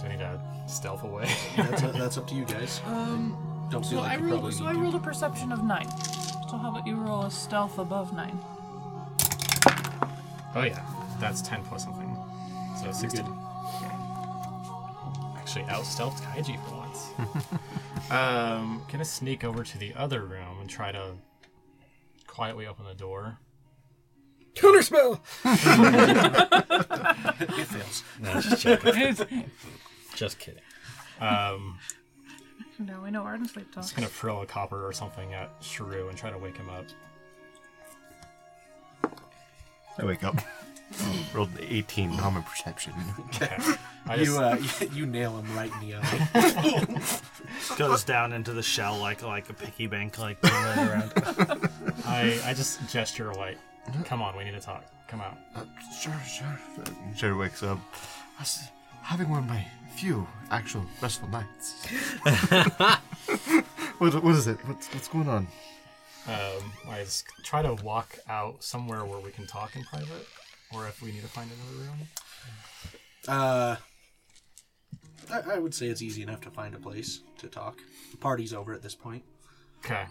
[0.00, 1.28] Do I need to stealth away?
[1.56, 2.80] That's, that's up to you guys.
[2.86, 3.36] Um,
[3.70, 4.32] Don't feel so like I you rolled.
[4.40, 4.78] probably So need I to.
[4.78, 5.88] rolled a perception of nine.
[6.48, 8.38] So how about you roll a stealth above nine?
[10.54, 10.82] Oh yeah,
[11.20, 12.16] that's ten plus something.
[12.82, 13.26] So sixteen.
[15.36, 18.10] Actually, out stealthed Kaiji for once.
[18.10, 21.12] um, gonna sneak over to the other room and try to
[22.26, 23.38] quietly open the door.
[24.58, 25.20] Counterspell!
[27.40, 28.02] It fails.
[28.20, 29.16] No, just joking.
[30.14, 30.62] just kidding.
[31.20, 31.78] Um,
[32.78, 33.84] now we know Arden sleep talk.
[33.84, 36.84] just gonna throw a copper or something at Shrew and try to wake him up.
[39.98, 40.36] I wake up.
[41.34, 42.92] Rolled an 18 common perception.
[43.26, 43.56] Okay.
[44.06, 44.56] I just, You, uh,
[44.92, 47.76] you nail him right in the eye.
[47.76, 51.12] Goes down into the shell like like a piggy bank, like around.
[52.06, 53.58] I, I just gesture like,
[54.04, 54.84] come on, we need to talk.
[55.08, 55.38] Come out.
[55.54, 55.64] Uh,
[56.00, 56.58] sure, sure.
[56.80, 57.78] Uh, Shrew wakes up.
[58.38, 58.68] I was
[59.02, 59.64] having one of my
[59.96, 61.86] few actual restful nights.
[63.98, 64.58] what, what is it?
[64.66, 65.46] What's, what's going on?
[66.28, 70.26] Um, I just try to walk out somewhere where we can talk in private,
[70.74, 71.98] or if we need to find another room.
[73.26, 73.76] Uh,
[75.32, 77.78] I, I would say it's easy enough to find a place to talk.
[78.10, 79.22] The party's over at this point.
[79.84, 80.04] Okay.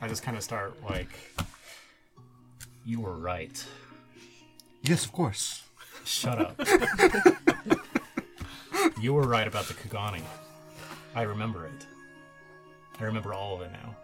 [0.00, 1.08] I just kind of start like,
[2.84, 3.64] you were right.
[4.82, 5.62] Yes, of course.
[6.04, 6.60] Shut up.
[9.00, 10.22] you were right about the Kugani.
[11.14, 11.86] I remember it.
[12.98, 13.96] I remember all of it now.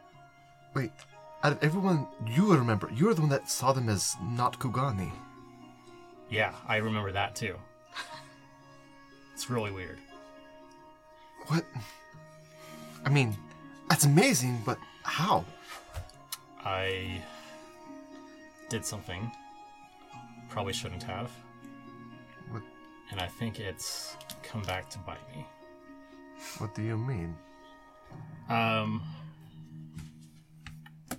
[0.74, 0.92] Wait,
[1.42, 5.10] out of everyone you remember, you're the one that saw them as not Kugani.
[6.30, 7.56] Yeah, I remember that too.
[9.34, 9.98] It's really weird.
[11.46, 11.64] What?
[13.04, 13.36] I mean,
[13.88, 15.44] that's amazing, but how?
[16.64, 17.22] I
[18.68, 19.31] did something
[20.48, 21.31] probably shouldn't have,
[22.50, 22.62] What?
[23.11, 25.46] and I think it's come back to bite me.
[26.59, 27.37] What do you mean?
[28.48, 29.02] Um,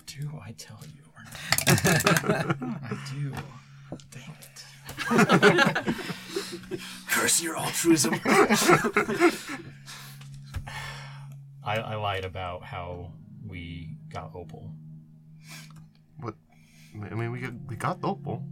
[0.07, 1.35] do I tell you or not?
[2.91, 3.33] I do.
[4.11, 4.63] Dang it.
[7.09, 8.13] Curse your altruism.
[11.63, 13.11] I, I lied about how
[13.47, 14.71] we got Opal.
[16.95, 18.43] I mean, we got, we got Opal.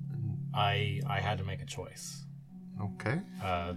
[0.53, 2.25] I I had to make a choice.
[2.81, 3.19] Okay.
[3.43, 3.73] Uh,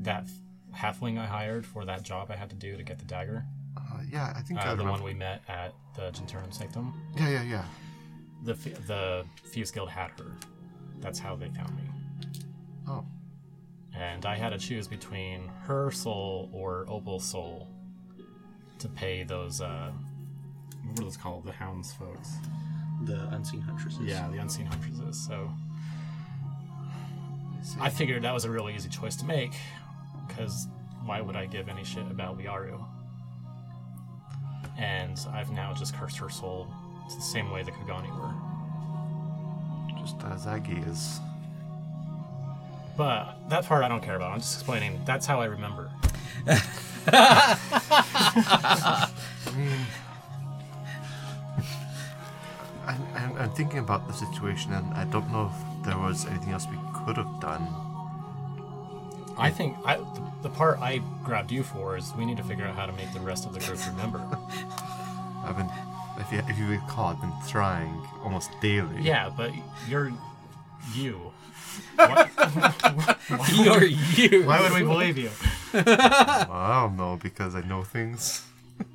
[0.00, 0.28] that
[0.76, 3.44] halfling I hired for that job I had to do to get the dagger,
[3.76, 4.92] Uh, yeah, I think I uh, the remember.
[4.92, 7.64] one we met at the Genturnum Sanctum, Yeah, yeah, yeah.
[8.44, 8.54] the
[8.86, 10.32] the Thieves Guild had her.
[11.00, 11.82] That's how they found me.
[12.88, 13.04] Oh,
[13.94, 17.68] and I had to choose between her soul or Opal's soul
[18.78, 19.60] to pay those.
[19.60, 19.92] Uh,
[20.84, 21.44] what are those called?
[21.44, 22.30] The hounds, folks.
[23.04, 24.00] The unseen huntresses.
[24.02, 25.26] Yeah, the unseen huntresses.
[25.26, 25.50] So
[27.80, 29.52] I figured that was a really easy choice to make,
[30.26, 30.68] because
[31.04, 32.84] why would I give any shit about Liaru?
[34.78, 36.72] And I've now just cursed her soul
[37.06, 38.32] It's the same way the Kugani were.
[40.00, 41.20] Just as Aggie is.
[42.96, 44.32] But that part I don't care about.
[44.32, 45.00] I'm just explaining.
[45.04, 45.90] That's how I remember.
[53.42, 56.52] I'm, I'm, I'm thinking about the situation, and I don't know if there was anything
[56.52, 57.66] else we could have done.
[59.38, 62.66] I think I, the, the part I grabbed you for is we need to figure
[62.66, 64.18] out how to make the rest of the group remember.
[65.44, 65.70] I've been,
[66.18, 69.00] if you, if you recall, I've been trying almost daily.
[69.00, 69.50] yeah, but
[69.88, 70.12] you're
[70.94, 71.32] you.
[71.96, 72.30] What-
[73.54, 74.44] You're you.
[74.44, 75.30] Why would we believe you?
[75.72, 78.44] Well, I don't know because I know things.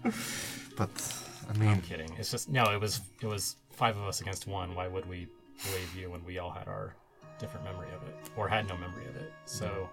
[0.77, 0.89] but
[1.49, 2.11] I mean, I'm kidding.
[2.19, 2.65] It's just no.
[2.65, 4.73] It was it was five of us against one.
[4.75, 5.27] Why would we
[5.63, 6.95] believe you when we all had our
[7.39, 9.31] different memory of it, or had no memory of it?
[9.45, 9.87] So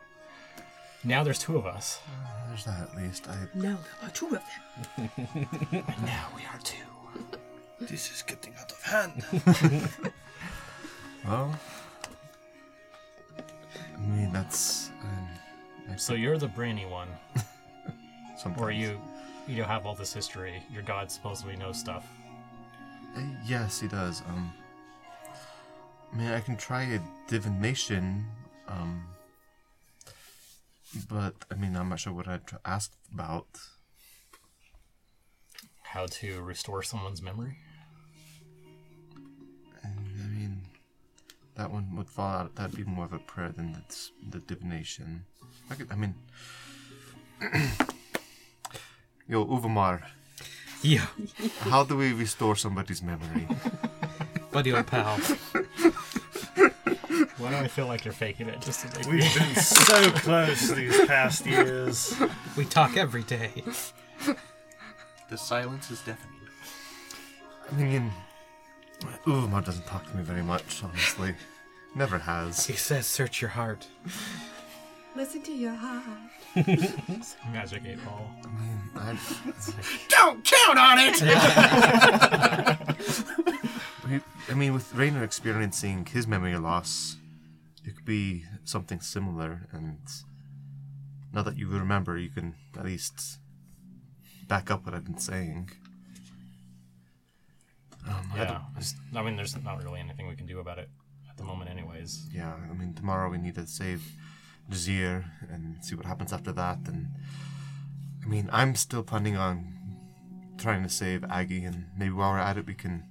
[1.04, 2.00] now there's two of us,
[2.48, 3.28] there's that at least.
[3.28, 5.10] I No, there are two of them.
[5.72, 6.76] and now we are two.
[7.80, 9.22] This is getting out of hand.
[11.26, 11.54] well.
[13.96, 14.90] I mean, that's.
[15.02, 17.08] Um, So you're the brainy one,
[18.38, 18.62] sometimes.
[18.62, 18.98] or you
[19.46, 20.62] you have all this history.
[20.72, 22.06] Your god supposedly knows stuff.
[23.46, 24.22] Yes, he does.
[24.28, 24.52] Um,
[26.12, 28.24] I mean, I can try a divination.
[28.68, 29.04] Um,
[31.08, 33.46] but I mean, I'm not sure what I'd ask about.
[35.82, 37.58] How to restore someone's memory?
[39.82, 40.62] And, I mean,
[41.56, 42.54] that one would fall out.
[42.56, 43.82] That'd be more of a prayer than the,
[44.30, 45.24] the divination.
[45.70, 45.92] I could.
[45.92, 46.14] I mean.
[49.26, 50.02] Yo, Uvamar,
[50.84, 51.06] Yeah,
[51.60, 53.48] how do we restore somebody's memory?
[54.52, 55.16] buddy old pal.
[57.38, 59.30] Why do I feel like you're faking it just to make We've me?
[59.34, 62.14] been so close these past years.
[62.56, 63.50] We talk every day.
[65.30, 66.30] The silence is deafening.
[67.72, 68.12] I mean,
[69.24, 71.34] Uvamar doesn't talk to me very much, honestly.
[71.94, 72.66] Never has.
[72.66, 73.86] He says, "Search your heart."
[75.16, 76.04] Listen to your heart.
[77.52, 78.30] Magic eight ball.
[78.96, 79.16] I,
[80.08, 81.22] Don't count on it!
[84.50, 87.16] I mean, with Rainer experiencing his memory loss,
[87.84, 89.68] it could be something similar.
[89.72, 89.98] And
[91.32, 93.38] now that you remember, you can at least
[94.48, 95.70] back up what I've been saying.
[98.06, 98.44] Um, Yeah.
[98.76, 100.90] don't- I mean, there's not really anything we can do about it
[101.30, 102.28] at the moment, anyways.
[102.32, 102.52] yeah.
[102.54, 104.02] I mean, tomorrow we need to save
[104.70, 106.78] Jazir and see what happens after that.
[106.86, 107.08] And
[108.22, 109.74] I mean, I'm still planning on
[110.58, 113.04] trying to save Aggie, and maybe while we're at it, we can.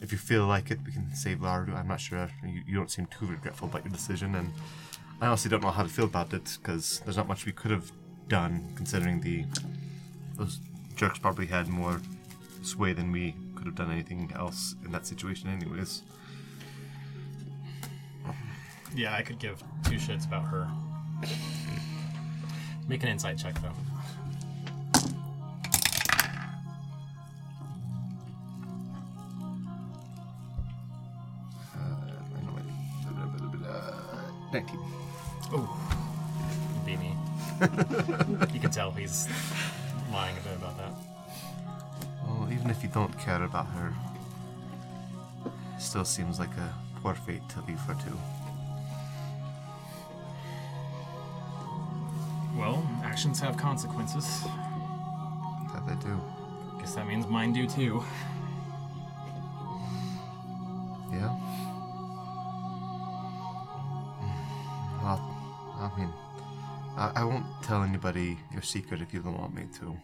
[0.00, 1.74] If you feel like it, we can save Lardu.
[1.74, 2.28] I'm not sure.
[2.44, 4.52] You, you don't seem too regretful about your decision, and
[5.20, 7.70] I honestly don't know how to feel about it because there's not much we could
[7.70, 7.90] have
[8.28, 9.44] done considering the
[10.36, 10.60] those
[10.96, 12.00] jerks probably had more
[12.62, 16.02] sway than we could have done anything else in that situation, anyways.
[18.94, 20.68] Yeah, I could give two shits about her.
[22.88, 23.72] Make an insight check though.
[31.74, 32.16] Uh,
[32.56, 34.52] it.
[34.52, 34.80] Nineteen.
[36.84, 37.12] Be me.
[38.54, 39.28] you can tell he's
[40.12, 40.92] lying a bit about that.
[42.24, 43.92] Well, even if you don't care about her,
[45.44, 46.72] it still seems like a
[47.02, 48.35] poor fate to leave her to.
[53.16, 54.44] Actions have consequences.
[55.72, 56.20] That they do.
[56.78, 58.04] Guess that means mine do too.
[61.10, 61.32] Yeah.
[65.02, 65.18] Well,
[65.78, 66.12] I mean,
[66.98, 69.96] I, I won't tell anybody your secret if you don't want me to.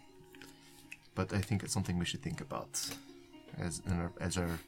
[1.15, 2.81] But I think it's something we should think about
[3.59, 4.59] as in our, as our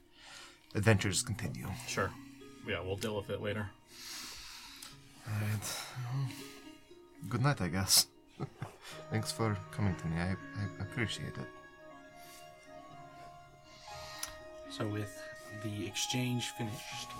[0.74, 1.68] adventures continue.
[1.88, 2.11] Sure.
[2.68, 3.70] Yeah, we'll deal with it later.
[5.26, 5.66] Alright.
[7.30, 8.07] Good night, I guess.
[9.11, 10.16] Thanks for coming to me.
[10.18, 11.49] I, I appreciate it.
[14.70, 15.16] So with
[15.62, 17.11] the exchange finished,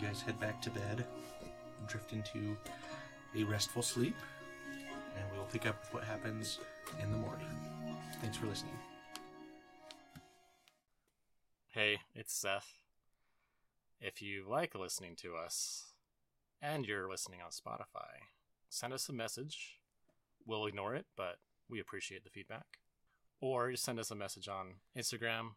[0.00, 1.04] you guys head back to bed,
[1.86, 2.56] drift into
[3.36, 4.16] a restful sleep,
[5.16, 6.58] and we'll pick up with what happens
[7.02, 7.46] in the morning.
[8.20, 8.76] Thanks for listening.
[11.68, 12.74] Hey, it's Seth.
[14.00, 15.86] If you like listening to us
[16.60, 18.28] and you're listening on Spotify,
[18.68, 19.78] send us a message.
[20.46, 21.36] We'll ignore it, but
[21.68, 22.78] we appreciate the feedback.
[23.40, 25.50] Or just send us a message on Instagram,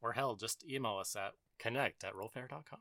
[0.00, 2.80] or hell, just email us at connect at rollfare.com.